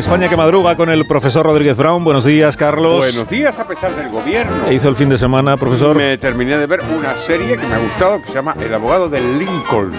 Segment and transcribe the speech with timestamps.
[0.00, 2.02] España que madruga con el profesor Rodríguez Brown.
[2.02, 2.98] Buenos días, Carlos.
[2.98, 4.64] Buenos días, a pesar del gobierno.
[4.66, 5.94] ¿Qué hizo el fin de semana, profesor?
[5.94, 9.08] Me terminé de ver una serie que me ha gustado que se llama El abogado
[9.08, 9.92] de Lincoln.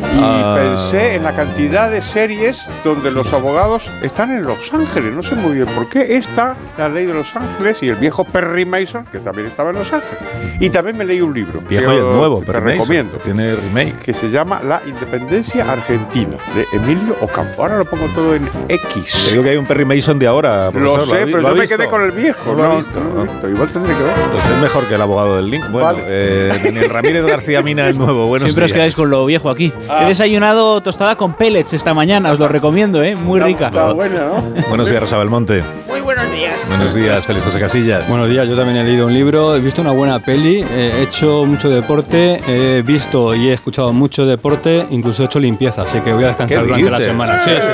[0.00, 0.56] Y Ah.
[0.58, 5.12] pensé en la cantidad de series donde los abogados están en Los Ángeles.
[5.12, 6.16] No sé muy bien por qué.
[6.16, 9.76] Esta, La Ley de Los Ángeles y el viejo Perry Mason, que también estaba en
[9.76, 10.18] Los Ángeles.
[10.58, 11.60] Y también me leí un libro.
[11.68, 13.18] Viejo y el nuevo, pero te recomiendo.
[13.18, 13.98] Tiene remake.
[14.00, 17.62] Que se llama La Independencia Argentina, de Emilio Ocampo.
[17.62, 19.28] Ahora lo pongo todo en Te X.
[19.30, 20.98] digo que hay un Perry Mason de ahora, profesor.
[20.98, 22.38] Lo sé, ha vi- pero ha yo me quedé con el viejo.
[22.52, 23.20] No lo No, visto, no lo ¿no?
[23.24, 23.48] he visto.
[23.48, 24.12] Igual tendré que ver.
[24.32, 25.64] Pues es mejor que el abogado del Link.
[25.70, 26.02] Bueno, Vale.
[26.06, 28.26] eh, Daniel Ramírez García Mina, el nuevo.
[28.26, 28.76] Buenos Siempre os días.
[28.76, 29.72] quedáis con lo viejo aquí.
[29.92, 30.04] Ah.
[30.04, 33.16] He desayunado tostada con pellets esta mañana, os lo recomiendo, ¿eh?
[33.16, 33.66] Muy rica.
[33.66, 34.62] Está buena, ¿no?
[34.68, 35.64] Buenos días, Rosa Belmonte.
[35.88, 36.54] Muy buenos días.
[36.68, 38.08] Buenos días, Félix José Casillas.
[38.08, 41.44] Buenos días, yo también he leído un libro, he visto una buena peli, he hecho
[41.44, 46.12] mucho deporte, he visto y he escuchado mucho deporte, incluso he hecho limpieza, así que
[46.12, 47.10] voy a descansar ¿Qué durante la dices?
[47.12, 47.38] semana.
[47.40, 47.68] Sí, sí, sí.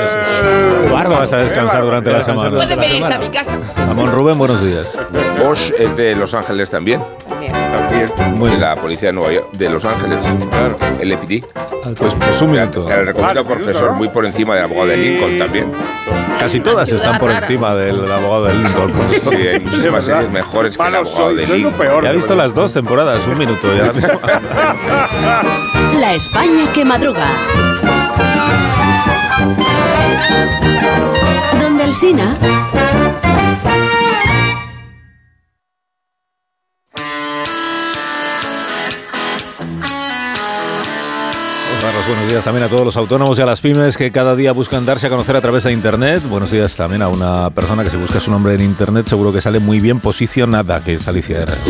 [0.87, 0.91] sí.
[0.91, 1.19] Bárbaro.
[1.19, 2.49] Vas a descansar durante la semana.
[2.49, 3.57] Pueden venir a mi casa.
[3.77, 4.87] Ramón Rubén, buenos días.
[5.43, 6.99] Bosch es de Los Ángeles también.
[7.51, 8.11] También.
[8.51, 10.25] De la policía de Nueva York, de Los Ángeles.
[10.49, 10.77] Claro.
[10.99, 11.45] El EPD.
[11.97, 12.85] Pues, pues un minuto.
[12.85, 15.71] Te la recomiendo, Vale, profesor, muy por encima del abogado de Lincoln también.
[16.39, 18.93] Casi todas están por encima del abogado del Lincoln.
[19.29, 21.73] Sí, hay muchísimas series mejores que el abogado de soy lo Lincoln.
[21.87, 22.03] peor.
[22.03, 23.67] Ya ha de visto las dos temporadas, un minuto.
[23.75, 23.91] Ya.
[25.99, 27.25] La España que madruga.
[31.61, 32.35] Donde el Sina.
[42.07, 44.85] Buenos días también a todos los autónomos y a las pymes que cada día buscan
[44.85, 46.23] darse a conocer a través de Internet.
[46.29, 49.41] Buenos días también a una persona que si busca su nombre en Internet seguro que
[49.41, 51.61] sale muy bien posicionada, que es Alicia Herrera.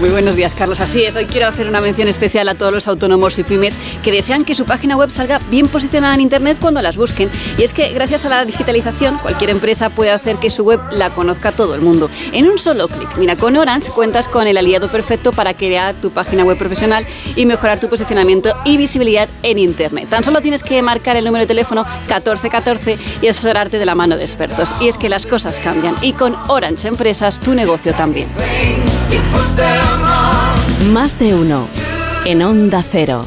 [0.00, 0.80] Muy buenos días, Carlos.
[0.80, 4.10] Así es, hoy quiero hacer una mención especial a todos los autónomos y pymes que
[4.10, 7.30] desean que su página web salga bien posicionada en Internet cuando las busquen.
[7.56, 11.10] Y es que gracias a la digitalización, cualquier empresa puede hacer que su web la
[11.10, 12.10] conozca todo el mundo.
[12.32, 13.16] En un solo clic.
[13.16, 17.06] Mira, con Orange cuentas con el aliado perfecto para crear tu página web profesional
[17.36, 19.83] y mejorar tu posicionamiento y visibilidad en Internet.
[20.08, 24.16] Tan solo tienes que marcar el número de teléfono 1414 y asesorarte de la mano
[24.16, 24.74] de expertos.
[24.80, 28.28] Y es que las cosas cambian y con Orange Empresas tu negocio también.
[30.92, 31.66] Más de uno.
[32.24, 33.26] En Onda Cero.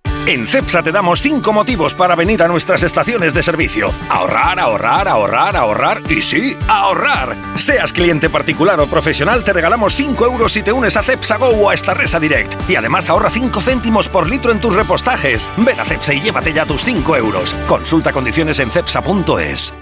[0.31, 3.93] En CEPSA te damos 5 motivos para venir a nuestras estaciones de servicio.
[4.07, 7.35] Ahorrar, ahorrar, ahorrar, ahorrar y sí, ahorrar.
[7.55, 11.47] Seas cliente particular o profesional, te regalamos 5 euros si te unes a CEPSA Go
[11.49, 12.69] o a Starresa Direct.
[12.69, 15.49] Y además ahorra 5 céntimos por litro en tus repostajes.
[15.57, 17.53] Ven a CEPSA y llévate ya tus 5 euros.
[17.67, 19.73] Consulta condiciones en cepsa.es.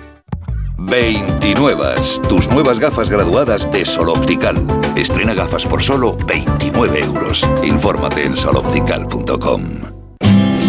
[0.80, 1.86] 29.
[2.28, 4.56] Tus nuevas gafas graduadas de Sol Optical.
[4.96, 7.48] Estrena gafas por solo 29 euros.
[7.62, 9.99] Infórmate en soloptical.com.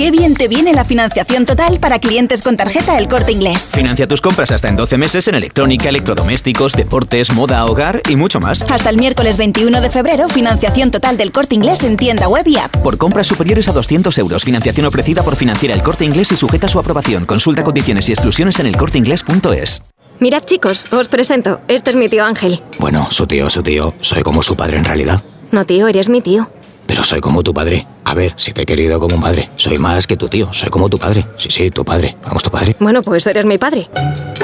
[0.00, 3.70] Qué bien te viene la financiación total para clientes con tarjeta El Corte Inglés.
[3.70, 8.40] Financia tus compras hasta en 12 meses en electrónica, electrodomésticos, deportes, moda, hogar y mucho
[8.40, 8.64] más.
[8.70, 12.56] Hasta el miércoles 21 de febrero, financiación total del Corte Inglés en tienda web y
[12.56, 12.74] app.
[12.78, 16.66] Por compras superiores a 200 euros, financiación ofrecida por Financiera El Corte Inglés y sujeta
[16.66, 17.26] a su aprobación.
[17.26, 19.82] Consulta condiciones y exclusiones en elcorteinglés.es.
[20.18, 21.60] Mirad chicos, os presento.
[21.68, 22.62] Este es mi tío Ángel.
[22.78, 23.92] Bueno, su tío, su tío.
[24.00, 25.22] Soy como su padre en realidad.
[25.50, 26.50] No tío, eres mi tío.
[26.90, 27.86] Pero soy como tu padre.
[28.04, 29.48] A ver, si te he querido como un padre.
[29.54, 30.52] Soy más que tu tío.
[30.52, 31.24] Soy como tu padre.
[31.36, 32.16] Sí, sí, tu padre.
[32.24, 32.74] Vamos, tu padre.
[32.80, 33.88] Bueno, pues eres mi padre.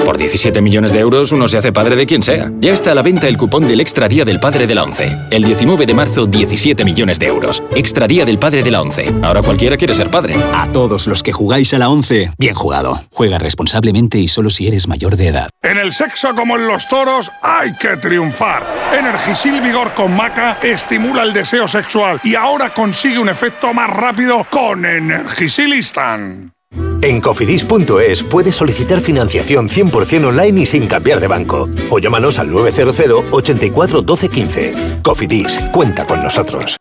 [0.05, 2.49] Por 17 millones de euros uno se hace padre de quien sea.
[2.61, 5.17] Ya está a la venta el cupón del Extra Día del Padre de la ONCE.
[5.29, 7.61] El 19 de marzo, 17 millones de euros.
[7.75, 9.13] Extra Día del Padre de la ONCE.
[9.23, 10.37] Ahora cualquiera quiere ser padre.
[10.53, 13.01] A todos los que jugáis a la ONCE, bien jugado.
[13.11, 15.49] Juega responsablemente y solo si eres mayor de edad.
[15.61, 18.63] En el sexo como en los toros hay que triunfar.
[18.97, 24.45] Energisil Vigor con Maca estimula el deseo sexual y ahora consigue un efecto más rápido
[24.49, 26.53] con Energisilistan.
[27.01, 31.69] En cofidis.es puedes solicitar financiación 100% online y sin cambiar de banco.
[31.89, 34.73] O llámanos al 900 84 12 15.
[35.03, 36.77] Cofidis, cuenta con nosotros.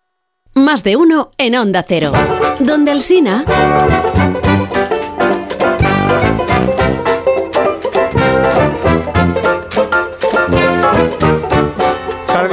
[0.54, 2.12] Más de uno en Onda Cero.
[2.60, 3.44] Donde el Sina.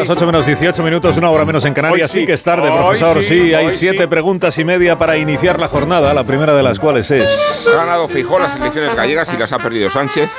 [0.07, 2.11] Las 8 menos 18 minutos, una hora menos en Canarias.
[2.11, 2.21] Sí.
[2.21, 2.25] sí.
[2.25, 3.21] que es tarde, Hoy profesor.
[3.21, 4.07] sí, Sí, hay siete sí.
[4.07, 8.07] preguntas y media para iniciar la jornada, la primera de las cuales es Ha ganado
[8.07, 10.29] Fijó las elecciones gallegas y las ha perdido Sánchez.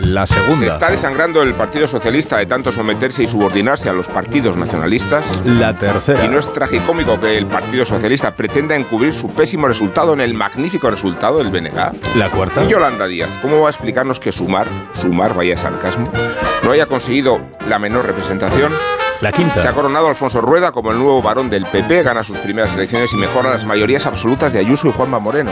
[0.00, 0.66] La Se segunda.
[0.66, 5.24] está desangrando el Partido Socialista de tanto someterse y subordinarse a los partidos nacionalistas.
[5.44, 6.24] La tercera.
[6.24, 10.34] Y no es tragicómico que el Partido Socialista pretenda encubrir su pésimo resultado en el
[10.34, 12.16] magnífico resultado del BNG.
[12.16, 12.64] La cuarta.
[12.64, 14.66] Y Yolanda Díaz, ¿cómo va a explicarnos que Sumar,
[15.00, 16.10] Sumar, vaya sarcasmo,
[16.62, 18.72] no haya conseguido la menor representación?
[19.20, 19.60] La quinta.
[19.60, 23.12] Se ha coronado Alfonso Rueda como el nuevo varón del PP, gana sus primeras elecciones
[23.12, 25.50] y mejora las mayorías absolutas de Ayuso y Juanma Moreno.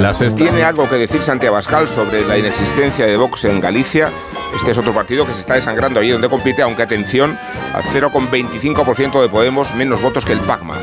[0.00, 0.38] La sexta.
[0.38, 4.10] ¿Tiene algo que decir Santiago Abascal sobre la inexistencia de Vox en Galicia?
[4.54, 7.38] Este es otro partido que se está desangrando allí donde compite, aunque atención,
[7.74, 10.76] al 0,25% de Podemos, menos votos que el PACMA.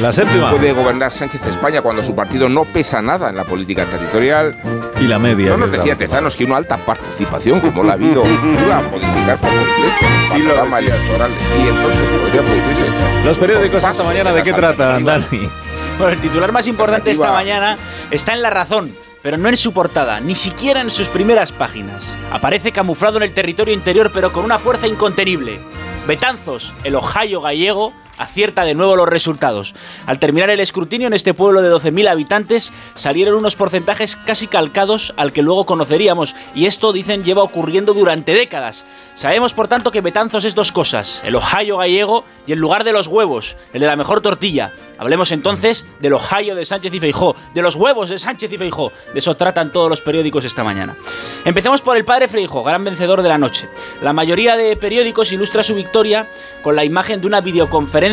[0.00, 0.50] La séptima.
[0.50, 4.56] Puede gobernar Sánchez España cuando su partido no pesa nada en la política territorial.
[5.00, 5.50] Y la media.
[5.50, 8.24] No nos decía Tezanos que una alta participación, como la ha habido,
[8.66, 11.30] iba a modificar por completo el electoral.
[11.58, 13.24] Y entonces podría producirse.
[13.24, 15.04] Los periódicos esta mañana, ¿de qué tratan.
[15.04, 15.50] Dani?
[15.98, 17.76] Bueno, el titular más importante esta mañana
[18.10, 22.14] está en La Razón, pero no en su portada, ni siquiera en sus primeras páginas.
[22.32, 25.60] Aparece camuflado en el territorio interior, pero con una fuerza incontenible.
[26.06, 29.74] Betanzos, el Ohio gallego, acierta de nuevo los resultados.
[30.06, 35.14] Al terminar el escrutinio en este pueblo de 12.000 habitantes salieron unos porcentajes casi calcados
[35.16, 38.84] al que luego conoceríamos y esto dicen lleva ocurriendo durante décadas.
[39.14, 42.92] Sabemos por tanto que Betanzos es dos cosas, el Ohio gallego y el lugar de
[42.92, 44.72] los huevos, el de la mejor tortilla.
[44.98, 48.92] Hablemos entonces del Ohio de Sánchez y Feijó, de los huevos de Sánchez y Feijó.
[49.12, 50.96] De eso tratan todos los periódicos esta mañana.
[51.44, 53.68] Empecemos por el padre Feijó, gran vencedor de la noche.
[54.02, 56.28] La mayoría de periódicos ilustra su victoria
[56.62, 58.09] con la imagen de una videoconferencia,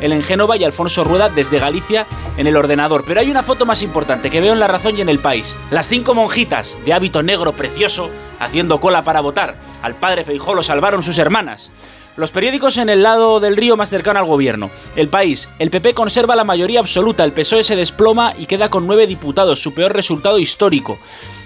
[0.00, 3.04] él en Génova y Alfonso Rueda desde Galicia en el ordenador.
[3.06, 5.56] Pero hay una foto más importante que veo en La Razón y en El País.
[5.70, 8.10] Las cinco monjitas de hábito negro precioso
[8.40, 9.56] haciendo cola para votar.
[9.82, 11.70] Al padre Feijó lo salvaron sus hermanas.
[12.16, 14.70] Los periódicos en el lado del río más cercano al gobierno.
[14.94, 15.48] El país.
[15.58, 19.60] El PP conserva la mayoría absoluta, el PSOE se desploma y queda con nueve diputados,
[19.60, 20.98] su peor resultado histórico.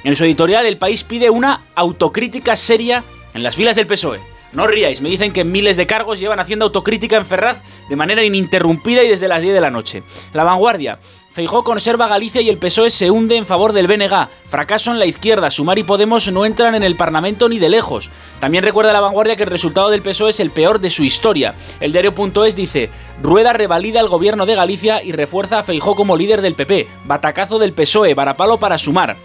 [0.05, 3.03] En su editorial, el país pide una autocrítica seria
[3.33, 4.38] en las filas del PSOE.
[4.53, 8.25] No ríais, me dicen que miles de cargos llevan haciendo autocrítica en Ferraz de manera
[8.25, 10.03] ininterrumpida y desde las 10 de la noche.
[10.33, 10.99] La vanguardia.
[11.31, 14.29] Feijó conserva Galicia y el PSOE se hunde en favor del BNG.
[14.49, 15.51] Fracaso en la izquierda.
[15.51, 18.11] Sumar y Podemos no entran en el Parlamento ni de lejos.
[18.41, 21.55] También recuerda la vanguardia que el resultado del PSOE es el peor de su historia.
[21.79, 22.91] El diario.es dice:
[23.23, 26.89] Rueda revalida el gobierno de Galicia y refuerza a Feijó como líder del PP.
[27.05, 29.17] Batacazo del PSOE, varapalo para sumar.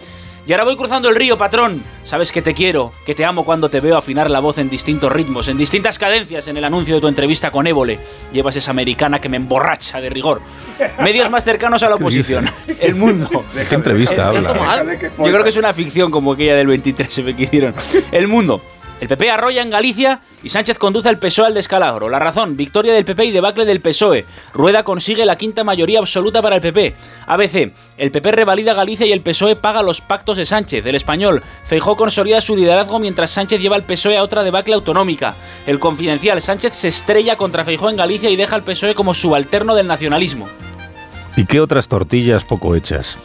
[0.46, 1.82] Y ahora voy cruzando el río, patrón.
[2.04, 5.10] Sabes que te quiero, que te amo cuando te veo afinar la voz en distintos
[5.10, 7.98] ritmos, en distintas cadencias en el anuncio de tu entrevista con Évole.
[8.30, 10.42] Llevas esa americana que me emborracha de rigor.
[11.02, 12.44] Medios más cercanos a la oposición.
[12.80, 13.44] El mundo.
[13.54, 14.84] ¿De qué entrevista habla?
[15.00, 17.74] Yo creo que es una ficción como aquella del 23 se me hicieron.
[18.12, 18.60] El mundo.
[19.04, 22.08] El PP arrolla en Galicia y Sánchez conduce al PSOE al descalabro.
[22.08, 24.24] La razón, victoria del PP y debacle del PSOE.
[24.54, 26.94] Rueda consigue la quinta mayoría absoluta para el PP.
[27.26, 30.86] ABC, el PP revalida Galicia y el PSOE paga los pactos de Sánchez.
[30.86, 35.36] El español, Feijó consolida su liderazgo mientras Sánchez lleva al PSOE a otra debacle autonómica.
[35.66, 39.74] El confidencial, Sánchez se estrella contra Feijó en Galicia y deja al PSOE como subalterno
[39.74, 40.48] del nacionalismo.
[41.36, 43.18] ¿Y qué otras tortillas poco hechas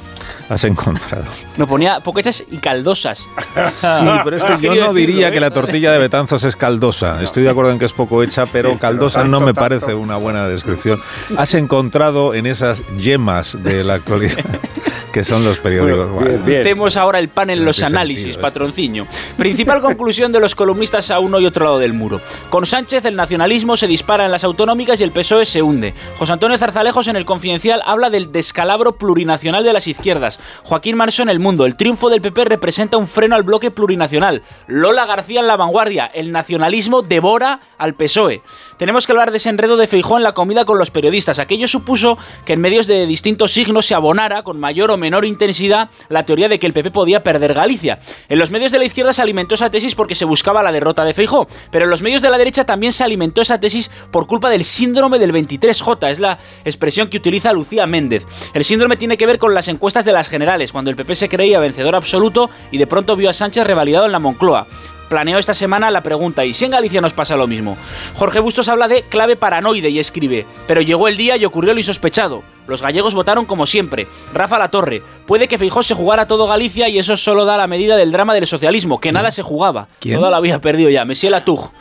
[0.50, 1.26] has encontrado?
[1.58, 3.20] No ponía poquechas y caldosas.
[3.20, 5.32] Sí, pero es que yo no decirlo, diría ¿eh?
[5.32, 7.22] que la tortilla de Betanzos es caldosa.
[7.22, 9.62] Estoy de acuerdo en que es poco hecha, pero Sí, pero caldosa no me tanto.
[9.62, 11.02] parece una buena descripción.
[11.38, 14.44] Has encontrado en esas yemas de la actualidad,
[15.12, 16.10] que son los periódicos.
[16.12, 19.08] Bueno, Metemos ahora el pan en los análisis, sentido patronciño.
[19.38, 22.22] Principal conclusión de los columnistas a uno y otro lado del muro.
[22.50, 25.94] Con Sánchez el nacionalismo se dispara en las autonómicas y el PSOE se hunde.
[26.18, 30.40] José Antonio Zarzalejos en el Confidencial habla del descalabro plurinacional de las izquierdas.
[30.64, 31.66] Joaquín Manso en El Mundo.
[31.66, 34.44] El triunfo del PP representa un freno al bloque plurinacional.
[34.68, 36.06] Lola García en La Vanguardia.
[36.06, 38.42] El nacionalismo devora al PSOE.
[38.78, 41.40] Tenemos que hablar de ese enredo de Feijó en la comida con los periodistas.
[41.40, 45.90] Aquello supuso que en medios de distintos signos se abonara con mayor o menor intensidad
[46.10, 48.00] la teoría de que el PP podía perder Galicia.
[48.28, 51.04] En los medios de la izquierda se alimentó esa tesis porque se buscaba la derrota
[51.04, 54.28] de Feijó, pero en los medios de la derecha también se alimentó esa tesis por
[54.28, 58.26] culpa del síndrome del 23J, es la expresión que utiliza Lucía Méndez.
[58.54, 61.30] El síndrome tiene que ver con las encuestas de las generales, cuando el PP se
[61.30, 64.68] creía vencedor absoluto y de pronto vio a Sánchez revalidado en la Moncloa
[65.10, 67.78] planeó esta semana la pregunta ¿y si en Galicia nos pasa lo mismo?
[68.16, 71.80] Jorge Bustos habla de clave paranoide y escribe, pero llegó el día y ocurrió lo
[71.80, 72.44] insospechado.
[72.70, 74.08] Los gallegos votaron como siempre.
[74.34, 77.98] Rafa Latorre, puede que Feijó se jugara todo Galicia y eso solo da la medida
[77.98, 79.88] del drama del socialismo, que nada se jugaba.
[80.00, 80.16] ¿Quién?
[80.18, 81.04] Toda la había perdido ya.
[81.06, 81.72] Messier Latug,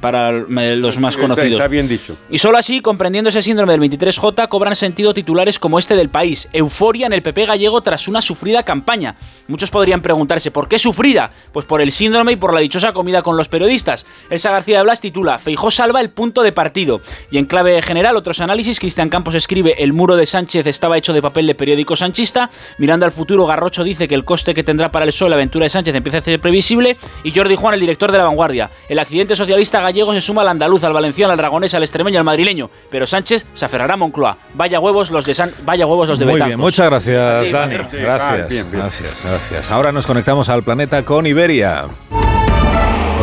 [0.00, 1.52] para los más Está- conocidos.
[1.58, 2.16] Está bien dicho.
[2.30, 6.48] Y solo así, comprendiendo ese síndrome del 23J, cobran sentido titulares como este del país.
[6.52, 9.16] Euforia en el PP gallego tras una sufrida campaña.
[9.48, 11.30] Muchos podrían preguntarse, ¿por qué sufrida?
[11.52, 14.06] Pues por el síndrome y por la dichosa comida con los periodistas.
[14.30, 17.00] Elsa García de Blas titula, Feijó salva el punto de partido.
[17.30, 21.12] Y en clave general, otros análisis, Cristian Campos escribe, el muro de Sánchez estaba hecho
[21.12, 22.50] de papel de periódico sanchista.
[22.78, 25.64] Mirando al futuro, Garrocho dice que el coste que tendrá para el sol la aventura
[25.64, 26.96] de Sánchez empieza a ser previsible.
[27.22, 30.48] Y Jordi Juan, el director de La Vanguardia, el accidente socialista gallego se suma al
[30.48, 32.68] andaluz, al valenciano, al aragonés, al extremeño, al madrileño.
[32.90, 34.36] Pero Sánchez se aferrará a Moncloa.
[34.54, 35.52] Vaya huevos los de San...
[35.64, 36.48] Vaya huevos los de Muy Betanzos.
[36.48, 37.74] bien, muchas gracias, Dani.
[37.92, 39.70] Gracias, gracias, gracias.
[39.70, 41.86] Ahora nos conectamos al planeta con Iberia.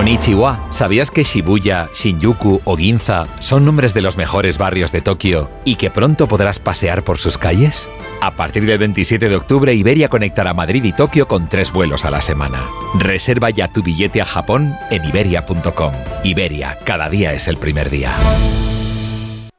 [0.02, 5.48] Konnichiwa, ¿sabías que Shibuya, Shinjuku o Ginza son nombres de los mejores barrios de Tokio
[5.64, 7.88] y que pronto podrás pasear por sus calles?
[8.20, 12.10] A partir del 27 de octubre, Iberia conectará Madrid y Tokio con tres vuelos a
[12.10, 12.68] la semana.
[12.98, 15.94] Reserva ya tu billete a Japón en iberia.com.
[16.24, 18.16] Iberia, cada día es el primer día.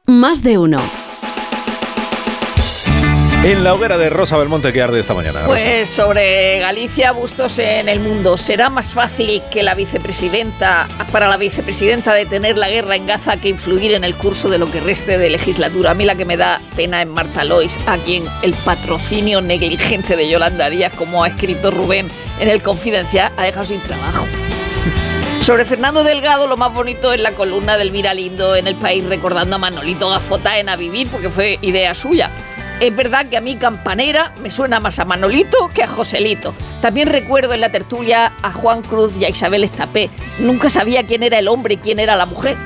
[0.07, 0.79] Más de uno.
[3.43, 5.43] En la hoguera de Rosa Belmonte que arde esta mañana.
[5.45, 8.37] Pues sobre Galicia, Bustos en el mundo.
[8.37, 13.49] ¿Será más fácil que la vicepresidenta, para la vicepresidenta detener la guerra en Gaza que
[13.49, 15.91] influir en el curso de lo que reste de legislatura?
[15.91, 20.15] A mí la que me da pena es Marta Lois, a quien el patrocinio negligente
[20.15, 22.07] de Yolanda Díaz, como ha escrito Rubén
[22.39, 24.25] en el Confidencial, ha dejado sin trabajo.
[25.41, 29.57] Sobre Fernando Delgado, lo más bonito es la columna del Lindo en el país recordando
[29.57, 32.31] a Manolito Gafota en A Vivir, porque fue idea suya.
[32.79, 36.53] Es verdad que a mí Campanera me suena más a Manolito que a Joselito.
[36.81, 40.09] También recuerdo en la tertulia a Juan Cruz y a Isabel Estapé.
[40.39, 42.57] Nunca sabía quién era el hombre y quién era la mujer.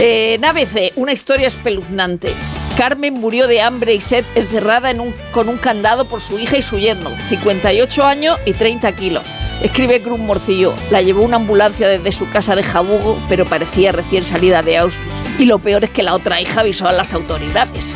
[0.00, 2.32] Eh, en ABC, una historia espeluznante.
[2.76, 4.92] Carmen murió de hambre y sed encerrada
[5.30, 9.22] con un candado por su hija y su yerno, 58 años y 30 kilos.
[9.62, 14.24] Escribe Cruz Morcillo, la llevó una ambulancia desde su casa de Jabugo, pero parecía recién
[14.24, 15.22] salida de Auschwitz.
[15.38, 17.94] Y lo peor es que la otra hija avisó a las autoridades.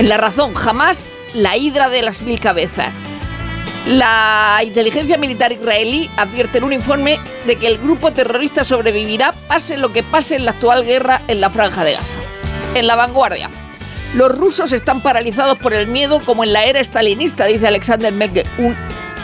[0.00, 1.04] En La Razón, jamás
[1.34, 2.90] la hidra de las mil cabezas.
[3.86, 9.76] La inteligencia militar israelí advierte en un informe de que el grupo terrorista sobrevivirá pase
[9.76, 12.14] lo que pase en la actual guerra en la franja de Gaza.
[12.74, 13.50] En la vanguardia.
[14.14, 18.46] Los rusos están paralizados por el miedo como en la era stalinista, dice Alexander Merkel,
[18.56, 18.74] un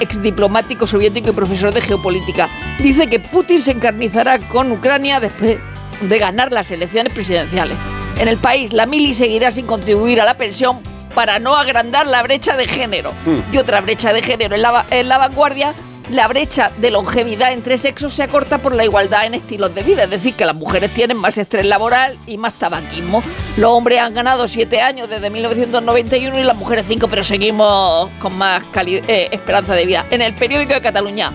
[0.01, 2.51] exdiplomático soviético y profesor de geopolítica.
[2.81, 5.57] Dice que Putin se encarnizará con Ucrania después
[6.03, 7.79] de ganar las elecciones presidenciales.
[8.19, 10.81] En el país, la mili seguirá sin contribuir a la pensión
[11.15, 13.13] para no agrandar la brecha de género.
[13.53, 15.75] Y otra brecha de género en la, en la vanguardia,
[16.11, 20.05] la brecha de longevidad entre sexos se acorta por la igualdad en estilos de vida,
[20.05, 23.23] es decir, que las mujeres tienen más estrés laboral y más tabaquismo.
[23.57, 28.37] Los hombres han ganado 7 años desde 1991 y las mujeres 5, pero seguimos con
[28.37, 30.07] más eh, esperanza de vida.
[30.11, 31.33] En el periódico de Cataluña,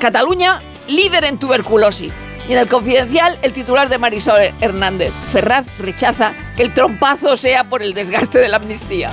[0.00, 2.12] Cataluña, líder en tuberculosis.
[2.48, 7.64] Y en el confidencial, el titular de Marisol Hernández, Ferraz rechaza que el trompazo sea
[7.68, 9.10] por el desgaste de la amnistía.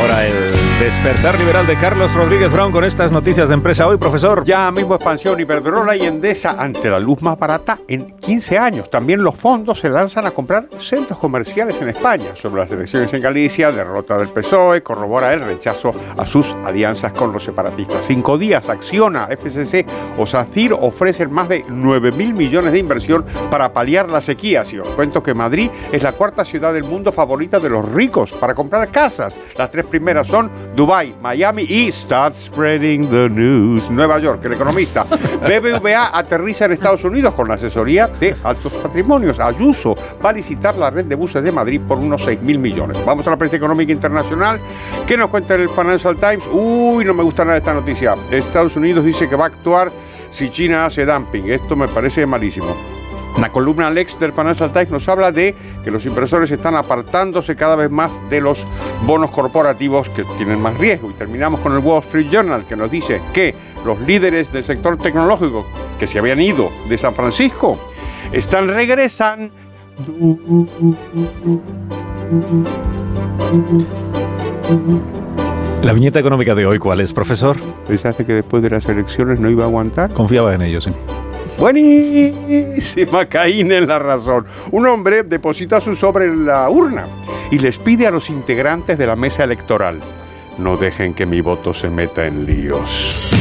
[0.00, 4.44] Ahora el despertar liberal de Carlos Rodríguez Brown con estas noticias de empresa hoy, profesor.
[4.44, 8.88] Ya mismo expansión Iberdrola y Endesa ante la luz más barata en 15 años.
[8.88, 12.36] También los fondos se lanzan a comprar centros comerciales en España.
[12.36, 17.32] Sobre las elecciones en Galicia, derrota del PSOE, corrobora el rechazo a sus alianzas con
[17.32, 18.04] los separatistas.
[18.06, 19.84] Cinco días, Acciona, FCC
[20.16, 24.64] o SACIR ofrecen más de 9 mil millones de inversión para paliar la sequía.
[24.64, 28.30] Si os cuento que Madrid es la cuarta ciudad del mundo favorita de los ricos
[28.30, 29.40] para comprar casas.
[29.56, 34.44] Las tres primeras son Dubai, Miami y Start Spreading the News, Nueva York.
[34.44, 35.04] El economista
[35.40, 39.40] BBVA aterriza en Estados Unidos con la asesoría de altos patrimonios.
[39.40, 43.04] Ayuso va a licitar la red de buses de Madrid por unos 6 mil millones.
[43.04, 44.60] Vamos a la prensa económica internacional.
[45.06, 46.44] ¿Qué nos cuenta el Financial Times?
[46.52, 48.16] Uy, no me gusta nada esta noticia.
[48.30, 49.90] Estados Unidos dice que va a actuar
[50.30, 51.50] si China hace dumping.
[51.50, 52.97] Esto me parece malísimo.
[53.36, 55.54] La columna Lex del Financial Times nos habla de
[55.84, 58.64] que los inversores están apartándose cada vez más de los
[59.06, 61.10] bonos corporativos que tienen más riesgo.
[61.10, 63.54] Y terminamos con el Wall Street Journal que nos dice que
[63.84, 65.64] los líderes del sector tecnológico
[65.98, 67.78] que se habían ido de San Francisco
[68.32, 69.52] están regresando.
[75.82, 77.56] La viñeta económica de hoy, ¿cuál es, profesor?
[77.86, 80.12] ¿Pensaste que después de las elecciones no iba a aguantar?
[80.12, 80.90] Confiaba en ello, sí.
[81.58, 84.46] Buenísima, Caín en la razón.
[84.70, 87.06] Un hombre deposita su sobre en la urna
[87.50, 90.00] y les pide a los integrantes de la mesa electoral,
[90.56, 93.32] no dejen que mi voto se meta en líos.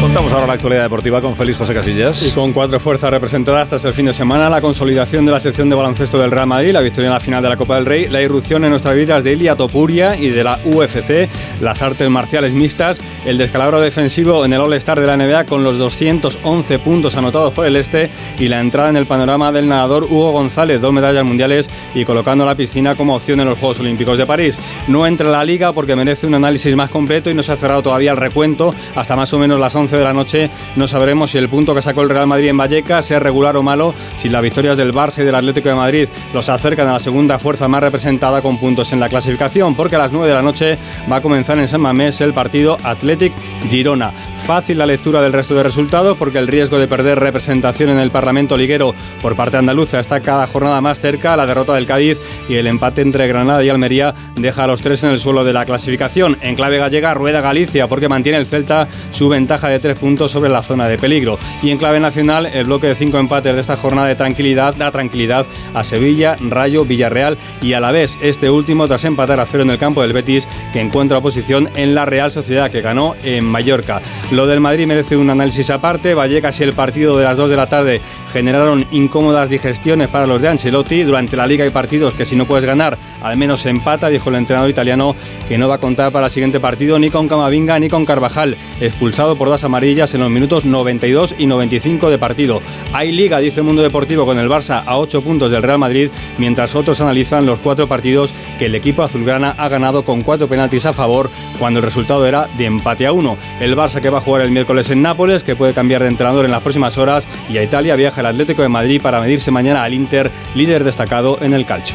[0.00, 2.22] Contamos ahora la actualidad deportiva con Félix José Casillas.
[2.22, 5.70] Y con cuatro fuerzas representadas tras el fin de semana, la consolidación de la sección
[5.70, 8.08] de baloncesto del Real Madrid, la victoria en la final de la Copa del Rey,
[8.08, 11.30] la irrupción en nuestras vidas de Ilia Topuria y de la UFC,
[11.62, 15.78] las artes marciales mixtas, el descalabro defensivo en el All-Star de la NBA con los
[15.78, 20.32] 211 puntos anotados por el Este y la entrada en el panorama del nadador Hugo
[20.32, 24.26] González, dos medallas mundiales y colocando la piscina como opción en los Juegos Olímpicos de
[24.26, 24.60] París.
[24.88, 27.56] No entra en la liga porque merece un análisis más completo y no se ha
[27.56, 30.50] cerrado todavía el recuento hasta más o menos las 11 de la noche.
[30.74, 33.62] No sabremos si el punto que sacó el Real Madrid en Vallecas es regular o
[33.62, 37.00] malo, si las victorias del Barça y del Atlético de Madrid los acercan a la
[37.00, 40.42] segunda fuerza más representada con puntos en la clasificación, porque a las 9 de la
[40.42, 40.78] noche
[41.10, 43.32] va a comenzar en San Mamés el partido Athletic
[43.68, 44.12] Girona.
[44.46, 48.12] Fácil la lectura del resto de resultados porque el riesgo de perder representación en el
[48.12, 51.36] Parlamento liguero por parte andaluza está cada jornada más cerca.
[51.36, 55.02] La derrota del Cádiz y el empate entre Granada y Almería deja a los tres
[55.02, 56.38] en el suelo de la clasificación.
[56.42, 60.50] En clave gallega rueda Galicia porque mantiene el Celta su ventaja de tres puntos sobre
[60.50, 61.38] la zona de peligro.
[61.62, 64.90] Y en clave nacional el bloque de cinco empates de esta jornada de tranquilidad da
[64.90, 69.62] tranquilidad a Sevilla, Rayo, Villarreal y a la vez este último tras empatar a cero
[69.62, 73.44] en el campo del Betis que encuentra oposición en la Real Sociedad que ganó en
[73.44, 74.00] Mallorca.
[74.30, 76.14] Lo del Madrid merece un análisis aparte.
[76.14, 78.00] Vallecas y el partido de las 2 de la tarde
[78.32, 81.02] generaron incómodas digestiones para los de Ancelotti.
[81.02, 84.36] Durante la liga hay partidos que si no puedes ganar, al menos empata, dijo el
[84.36, 85.14] entrenador italiano
[85.48, 88.56] que no va a contar para el siguiente partido ni con Camavinga ni con Carvajal,
[88.80, 92.62] expulsado por dos amarillas en los minutos 92 y 95 de partido.
[92.92, 96.74] Hay liga, dice Mundo Deportivo, con el Barça a 8 puntos del Real Madrid, mientras
[96.74, 100.92] otros analizan los cuatro partidos que el equipo azulgrana ha ganado con cuatro penaltis a
[100.92, 103.36] favor cuando el resultado era de empate a uno.
[103.60, 106.44] El Barça que va a jugar el miércoles en Nápoles, que puede cambiar de entrenador
[106.44, 109.82] en las próximas horas, y a Italia viaja el Atlético de Madrid para medirse mañana
[109.82, 111.94] al Inter, líder destacado en el calcio.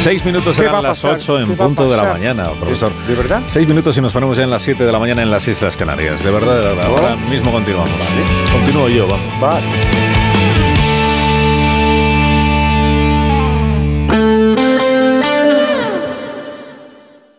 [0.00, 1.04] Seis minutos ¿Qué va serán las?
[1.04, 2.92] 8 en ¿Qué va a punto de la mañana, profesor.
[3.06, 3.42] ¿De verdad?
[3.46, 5.76] Seis minutos y nos ponemos ya en las 7 de la mañana en las Islas
[5.76, 6.22] Canarias.
[6.22, 6.86] De verdad, de verdad.
[6.86, 7.90] Ahora mismo continuamos.
[8.52, 9.26] Continúo yo, vamos.
[9.42, 9.97] Va.